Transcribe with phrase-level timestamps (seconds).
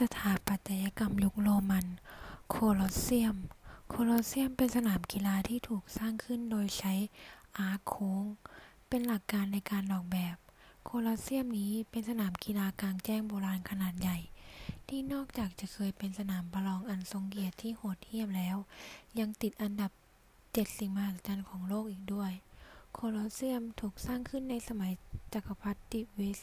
[0.00, 1.86] สถาปัตยกรรมยุคโรมัน
[2.50, 3.36] โคลอสเซียม
[3.88, 6.94] โคลอสเซียมเป็นสนามกีฬาที่ถูกสร้างขึ้นโดยใช้
[7.58, 8.24] arch โค้ง
[8.88, 10.36] เป็นหลักการในการออกแบบ
[10.84, 14.18] โคลอสเซียมนี้เป็นสนามกีฬากลางแจ้งโบราณขนาดใหญ่
[14.88, 18.56] ที่นอกจากจะเคยเป็นสนามประลองอันทรงเกียรติที่โหดเหี้ยมแล้ว
[19.18, 19.90] ยังติดอันดับ
[20.52, 22.32] เจ็ดสิ่งมหัศจรรย์ของโลกอีกด้วย
[22.92, 24.92] โคลอสเซียมถูกสร้างขึ้นในสมัย
[25.34, 26.40] จักรพรรดิเวส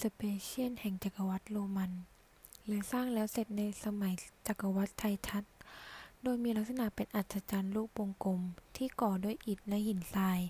[0.00, 1.92] สเปเชียนแห่งจักรวรรดิโรมัน
[2.68, 4.14] และสร้างแล้วเสร็จในสมัย
[4.46, 5.44] จักรพรรดิไททัส
[6.22, 8.40] โดยมีลักษณะเป็นอัฒจันทร์รูปวงกลม
[8.76, 10.40] ที่ก่อด้วยอิฐและหินทราย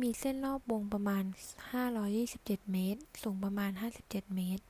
[0.00, 1.24] มีเส้นรอบวงประมาณ
[1.98, 3.70] 527 เมตร สูงประมาณ
[4.02, 4.64] 57 เมตร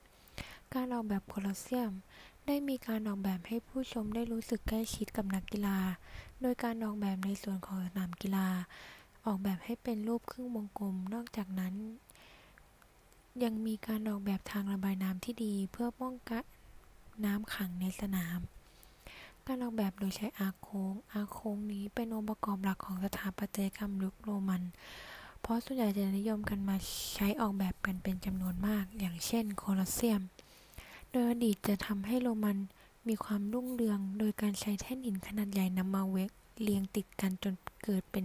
[0.74, 1.92] การออกแบบโคลอสเซียม
[2.46, 5.78] ได้มีการออกแบบให้ผู้ชมได้รู้สึกใกล้ชิดกับนักกีฬา
[6.41, 8.48] โดยการออกแบบในส่วนของสนามกีฬา
[9.27, 11.74] ออกแบบให้เป็นรูปครึ่งวงกลม นอกจากนั้น
[13.42, 16.44] ยังมีการออกแบบทางระบายน้ำที่ดีเพื่อป้องกัน
[17.24, 18.41] น้ำขังในสนาม
[19.47, 24.62] การออกแบบโดยใช้อาโค้ง อาโค้งนี้เป็นองค์ประกอบหลักของสถาปัตยกรรมยุคโรมัน
[25.41, 26.77] เพราะส่วนใหญ่จะนิยมกันมา
[27.14, 30.22] ใช้ออกแบบกันเป็นจำนวนมาก อย่างเช่น โคลอสเซียม
[31.11, 32.59] โดยอดีตจะทำให้โรมัน
[33.09, 36.31] มีความรุ่งเรือง โดยการใช้แท่นหินขนาดใหญ่นำมาเวก
[36.62, 38.25] เรียงติดกันจนเกิดเป็น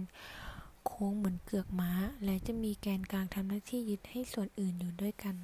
[0.84, 1.90] โค้งเหมือนเกือกม้า
[2.24, 5.36] และจะมีแกนกลางทำหน้าที่ยึดให้ส่วนอื่นอยู่ด้วยกัน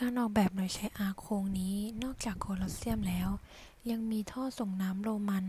[0.00, 3.28] การออกแบบโดยใช้อาร์โค้งนี้นอกจากโคลอสเซียมแล้ว
[3.90, 5.44] ยังมีท่อส่งน้ำโรมัน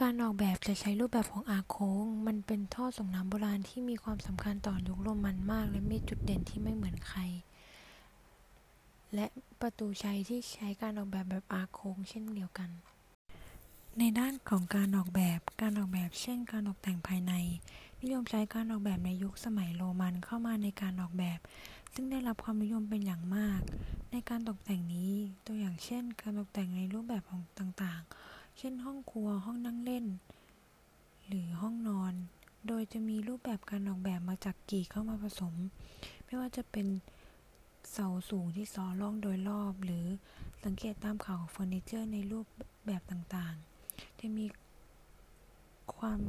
[0.00, 7.20] การออกแบบจะใช้รูปแบบของอาร์โค้ง มันเป็นท่อส่งน้ำโบราณที่มีความสำคัญต่อยุคโรมันมาก และมีจุดเด่นที่ไม่เหมือนใคร
[9.14, 9.26] และ
[9.60, 12.70] ประตูชัยที่ใช้การออกแบบแบบอาร์โค้งเช่นเดียวกัน
[13.98, 17.32] ในด้านของการออกแบบ การออกแบบเช่น การตกแต่งภายใน
[18.00, 21.38] นิยมใช้การออกแบบในยุคสมัยโรมันเข้ามาในการออกแบบ
[21.94, 23.60] ซึ่งได้รับความนิยมเป็นอย่างมาก
[24.12, 25.12] ในการตกแต่งนี้
[25.46, 30.04] ตัวอย่างเช่น การตกแต่งในรูปแบบของต่างๆ เช่น ห้องครัว ห้องนั่งเล่น
[31.26, 32.12] หรือห้องนอน
[32.66, 35.54] โดยจะมีรูปแบบการออกแบบมาจากกรีกเข้ามาผสม
[36.24, 36.86] ไม่ว่าจะเป็น
[37.92, 40.04] เสาสูงที่ซ้อล่องโดยรอบ หรือ
[40.64, 42.46] สังเกตตามข่าวของเฟอร์นิเจอร์ในรูป
[42.86, 43.77] แบบต่างๆ
[44.20, 44.46] จะมี
[45.94, 46.20] ความ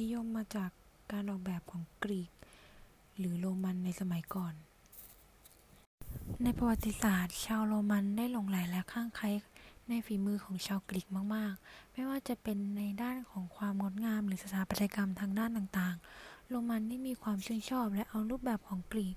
[0.00, 0.70] นิยมมาจาก
[1.12, 2.30] การออกแบบของกรีก
[3.18, 4.54] หรือโรมันในสมัยก่อน
[6.42, 9.26] ในประวัติศาสตร์ ชาวโรมันได้หลงใหลและข้างใคร
[9.88, 19.16] ในฝีมือของชาวกรีกมาก ๆ ไม่ว่าจะเป็นในด้านของความงดงามหรือสถาปัตยกรรมทางด้านต่าง ๆ โรมันได้มีความชื่นชอบและเอารูปแบบของกรีก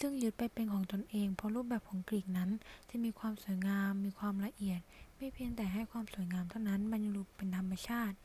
[0.00, 2.50] ซึ่งยึดไปเป็นของตนเอง เพราะรูปแบบของกรีกนั้น
[2.90, 4.80] จะมีความสวยงาม มีความละเอียด
[5.16, 8.16] ไม่เพียงแต่ให้ความสวยงามเท่านั้นมันยังดูปเป็นธรรมชาติ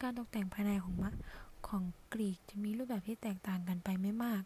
[0.00, 1.12] การตกแต่งภายในของมะ
[1.68, 4.42] ของกรีกจะมีรูปแบบที่แตกต่างกันไปไม่มาก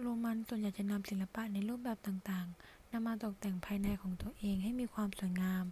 [0.00, 5.64] โรมันส่วนใหญ่จะนำศิลปะในรูปแบบต่างๆนำมาตกแต่งภายในของตัวเองให้มีความสวยงาม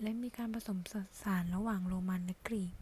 [0.00, 0.92] และมีการผสมผ
[1.22, 2.72] สานระหว่างโรมันและกรีก